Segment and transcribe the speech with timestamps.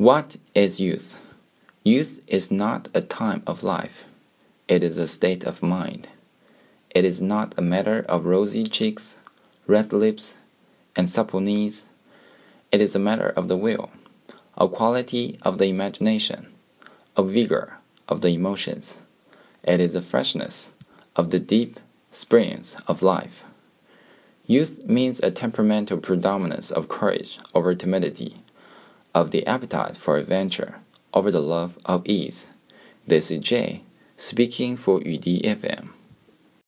[0.00, 1.20] What is youth?
[1.84, 4.04] Youth is not a time of life.
[4.66, 6.08] It is a state of mind.
[6.88, 9.16] It is not a matter of rosy cheeks,
[9.66, 10.36] red lips,
[10.96, 11.84] and supple knees.
[12.72, 13.90] It is a matter of the will,
[14.56, 16.46] a quality of the imagination,
[17.14, 17.76] a vigor
[18.08, 18.96] of the emotions.
[19.62, 20.70] It is a freshness
[21.14, 21.78] of the deep
[22.10, 23.44] springs of life.
[24.46, 28.38] Youth means a temperamental predominance of courage over timidity,
[29.14, 30.80] of the appetite for adventure
[31.12, 32.46] over the love of ease.
[33.06, 33.82] This is Jay,
[34.16, 35.99] speaking for 语滴 FM.